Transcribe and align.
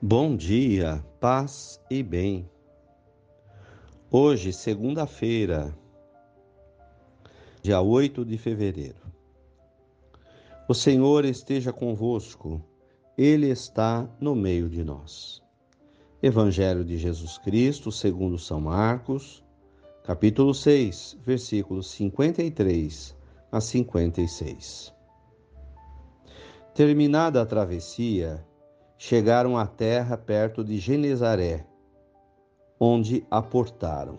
Bom 0.00 0.36
dia, 0.36 1.04
paz 1.18 1.80
e 1.90 2.04
bem. 2.04 2.48
Hoje, 4.08 4.52
segunda-feira, 4.52 5.76
dia 7.60 7.80
8 7.80 8.24
de 8.24 8.38
fevereiro. 8.38 9.00
O 10.68 10.72
Senhor 10.72 11.24
esteja 11.24 11.72
convosco, 11.72 12.62
Ele 13.16 13.48
está 13.48 14.08
no 14.20 14.36
meio 14.36 14.68
de 14.68 14.84
nós. 14.84 15.42
Evangelho 16.22 16.84
de 16.84 16.96
Jesus 16.96 17.36
Cristo, 17.36 17.90
segundo 17.90 18.38
São 18.38 18.60
Marcos, 18.60 19.42
capítulo 20.04 20.54
6, 20.54 21.18
versículos 21.26 21.90
53 21.90 23.16
a 23.50 23.60
56. 23.60 24.94
Terminada 26.72 27.42
a 27.42 27.46
travessia, 27.46 28.46
chegaram 29.00 29.56
à 29.56 29.64
terra 29.64 30.18
perto 30.18 30.64
de 30.64 30.76
Genezaré, 30.76 31.64
onde 32.80 33.24
aportaram. 33.30 34.18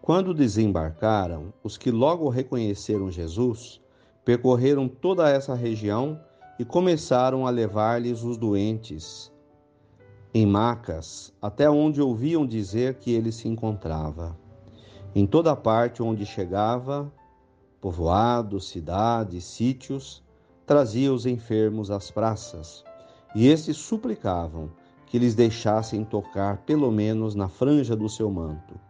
Quando 0.00 0.32
desembarcaram, 0.32 1.52
os 1.64 1.76
que 1.76 1.90
logo 1.90 2.28
reconheceram 2.28 3.10
Jesus 3.10 3.80
percorreram 4.24 4.88
toda 4.88 5.28
essa 5.28 5.52
região 5.52 6.20
e 6.60 6.64
começaram 6.64 7.44
a 7.44 7.50
levar-lhes 7.50 8.22
os 8.22 8.36
doentes 8.36 9.32
em 10.32 10.46
macas, 10.46 11.32
até 11.42 11.68
onde 11.68 12.00
ouviam 12.00 12.46
dizer 12.46 12.94
que 12.94 13.10
ele 13.10 13.32
se 13.32 13.48
encontrava. 13.48 14.38
Em 15.12 15.26
toda 15.26 15.56
parte 15.56 16.02
onde 16.02 16.24
chegava, 16.24 17.12
povoados, 17.80 18.68
cidades, 18.68 19.44
sítios, 19.44 20.22
trazia 20.64 21.12
os 21.12 21.26
enfermos 21.26 21.90
às 21.90 22.10
praças 22.10 22.84
e 23.36 23.48
estes 23.48 23.76
suplicavam 23.76 24.70
que 25.04 25.18
lhes 25.18 25.34
deixassem 25.34 26.02
tocar 26.02 26.56
pelo 26.62 26.90
menos 26.90 27.34
na 27.34 27.50
franja 27.50 27.94
do 27.94 28.08
seu 28.08 28.30
manto. 28.30 28.80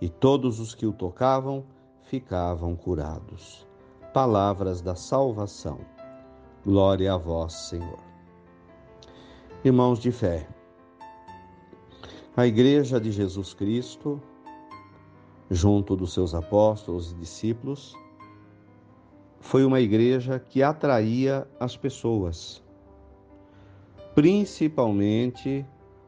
E 0.00 0.08
todos 0.08 0.58
os 0.58 0.74
que 0.74 0.86
o 0.86 0.92
tocavam 0.92 1.62
ficavam 2.04 2.74
curados. 2.74 3.66
Palavras 4.14 4.80
da 4.80 4.94
salvação. 4.94 5.80
Glória 6.64 7.12
a 7.12 7.18
vós, 7.18 7.52
Senhor. 7.52 7.98
Irmãos 9.62 9.98
de 9.98 10.10
fé, 10.10 10.48
a 12.34 12.46
Igreja 12.46 12.98
de 12.98 13.12
Jesus 13.12 13.52
Cristo, 13.52 14.18
junto 15.50 15.94
dos 15.94 16.14
seus 16.14 16.34
apóstolos 16.34 17.12
e 17.12 17.16
discípulos, 17.16 17.94
foi 19.40 19.62
uma 19.62 19.78
igreja 19.78 20.38
que 20.38 20.62
atraía 20.62 21.46
as 21.60 21.76
pessoas 21.76 22.63
principalmente 24.14 25.66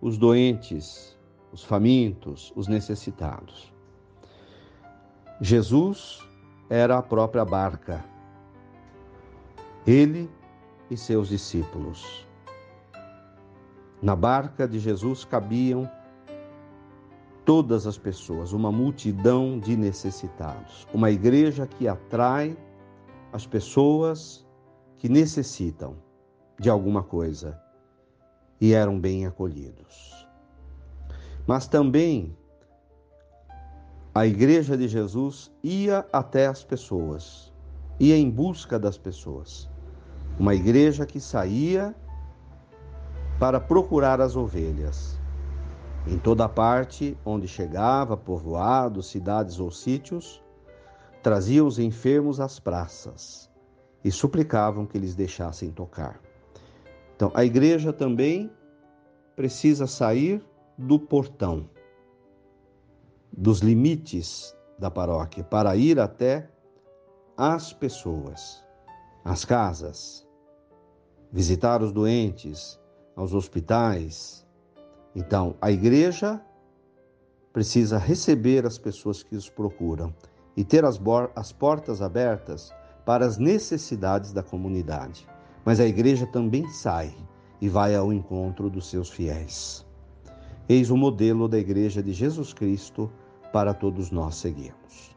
os 0.00 0.16
doentes, 0.16 1.18
os 1.52 1.64
famintos, 1.64 2.52
os 2.54 2.68
necessitados. 2.68 3.72
Jesus 5.40 6.20
era 6.70 6.98
a 6.98 7.02
própria 7.02 7.44
barca, 7.44 8.04
ele 9.84 10.30
e 10.88 10.96
seus 10.96 11.28
discípulos. 11.28 12.26
Na 14.00 14.14
barca 14.14 14.68
de 14.68 14.78
Jesus 14.78 15.24
cabiam 15.24 15.90
todas 17.44 17.84
as 17.84 17.98
pessoas, 17.98 18.52
uma 18.52 18.70
multidão 18.70 19.58
de 19.58 19.76
necessitados, 19.76 20.86
uma 20.94 21.10
igreja 21.10 21.66
que 21.66 21.88
atrai 21.88 22.56
as 23.32 23.44
pessoas 23.44 24.46
que 24.98 25.08
necessitam 25.08 25.96
de 26.60 26.70
alguma 26.70 27.02
coisa 27.02 27.60
e 28.60 28.72
eram 28.72 28.98
bem 28.98 29.26
acolhidos. 29.26 30.26
Mas 31.46 31.66
também 31.66 32.36
a 34.14 34.26
Igreja 34.26 34.76
de 34.76 34.88
Jesus 34.88 35.50
ia 35.62 36.06
até 36.12 36.46
as 36.46 36.64
pessoas, 36.64 37.52
ia 38.00 38.16
em 38.16 38.30
busca 38.30 38.78
das 38.78 38.98
pessoas. 38.98 39.68
Uma 40.38 40.54
igreja 40.54 41.04
que 41.04 41.18
saía 41.20 41.94
para 43.38 43.60
procurar 43.60 44.20
as 44.20 44.36
ovelhas. 44.36 45.18
Em 46.06 46.18
toda 46.18 46.48
parte 46.48 47.16
onde 47.24 47.46
chegava, 47.46 48.16
povoados, 48.16 49.08
cidades 49.10 49.60
ou 49.60 49.70
sítios, 49.70 50.42
trazia 51.22 51.64
os 51.64 51.78
enfermos 51.78 52.40
às 52.40 52.58
praças 52.58 53.50
e 54.04 54.10
suplicavam 54.10 54.86
que 54.86 54.98
lhes 54.98 55.14
deixassem 55.14 55.70
tocar. 55.70 56.20
Então, 57.18 57.32
a 57.34 57.44
igreja 57.44 57.92
também 57.92 58.48
precisa 59.34 59.88
sair 59.88 60.40
do 60.78 61.00
portão, 61.00 61.68
dos 63.32 63.58
limites 63.58 64.56
da 64.78 64.88
paróquia, 64.88 65.42
para 65.42 65.74
ir 65.74 65.98
até 65.98 66.48
as 67.36 67.72
pessoas, 67.72 68.64
as 69.24 69.44
casas, 69.44 70.24
visitar 71.32 71.82
os 71.82 71.90
doentes, 71.90 72.78
aos 73.16 73.34
hospitais. 73.34 74.46
Então, 75.12 75.56
a 75.60 75.72
igreja 75.72 76.40
precisa 77.52 77.98
receber 77.98 78.64
as 78.64 78.78
pessoas 78.78 79.24
que 79.24 79.34
os 79.34 79.50
procuram 79.50 80.14
e 80.56 80.62
ter 80.62 80.84
as, 80.84 81.00
as 81.34 81.50
portas 81.50 82.00
abertas 82.00 82.72
para 83.04 83.26
as 83.26 83.38
necessidades 83.38 84.32
da 84.32 84.40
comunidade 84.44 85.26
mas 85.68 85.80
a 85.80 85.86
igreja 85.86 86.26
também 86.26 86.66
sai 86.70 87.14
e 87.60 87.68
vai 87.68 87.94
ao 87.94 88.10
encontro 88.10 88.70
dos 88.70 88.88
seus 88.88 89.10
fiéis. 89.10 89.84
Eis 90.66 90.88
o 90.88 90.96
modelo 90.96 91.46
da 91.46 91.58
igreja 91.58 92.02
de 92.02 92.10
Jesus 92.14 92.54
Cristo 92.54 93.12
para 93.52 93.74
todos 93.74 94.10
nós 94.10 94.36
seguirmos. 94.36 95.14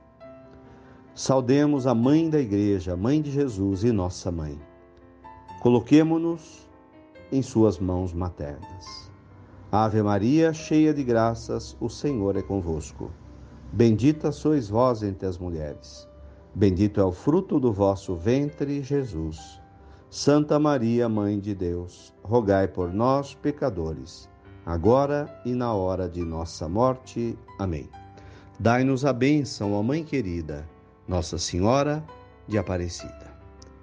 Saudemos 1.16 1.88
a 1.88 1.96
mãe 1.96 2.30
da 2.30 2.38
igreja, 2.38 2.98
mãe 2.98 3.22
de 3.22 3.32
Jesus 3.32 3.86
e 3.86 3.94
nossa 3.94 4.30
mãe. 4.30 4.60
Coloquemo-nos 5.62 6.70
em 7.32 7.42
suas 7.42 7.80
mãos 7.80 8.14
maternas. 8.14 9.10
Ave 9.72 10.04
Maria, 10.04 10.52
cheia 10.52 10.94
de 10.94 11.02
graças, 11.02 11.78
o 11.80 11.88
Senhor 11.88 12.36
é 12.36 12.42
convosco. 12.42 13.10
Bendita 13.72 14.34
sois 14.34 14.68
vós 14.68 15.02
entre 15.02 15.26
as 15.26 15.38
mulheres. 15.38 16.10
Bendito 16.54 17.00
é 17.00 17.06
o 17.06 17.14
fruto 17.14 17.58
do 17.58 17.72
vosso 17.72 18.18
ventre, 18.18 18.84
Jesus. 18.84 19.61
Santa 20.12 20.60
Maria, 20.60 21.08
Mãe 21.08 21.40
de 21.40 21.56
Deus, 21.56 22.14
rogai 22.22 22.68
por 22.68 22.94
nós, 22.94 23.34
pecadores, 23.34 24.30
agora 24.66 25.34
e 25.46 25.54
na 25.54 25.74
hora 25.74 26.10
de 26.10 26.22
nossa 26.22 26.68
morte. 26.68 27.40
Amém. 27.58 27.90
Dai-nos 28.60 29.06
a 29.06 29.14
bênção, 29.14 29.72
ó 29.72 29.82
Mãe 29.82 30.04
querida, 30.04 30.68
Nossa 31.08 31.38
Senhora 31.38 32.04
de 32.46 32.58
Aparecida. 32.58 33.34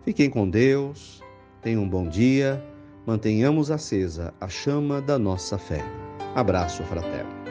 Fiquem 0.05 0.29
com 0.29 0.51
Deus, 0.51 1.23
tenham 1.63 1.85
um 1.85 1.89
bom 1.89 2.07
dia, 2.07 2.63
mantenhamos 3.07 3.71
acesa 3.71 4.35
a 4.39 4.49
chama 4.49 5.01
da 5.01 5.19
nossa 5.19 5.57
fé. 5.57 5.83
Abraço 6.35 6.83
fraterno. 6.83 7.48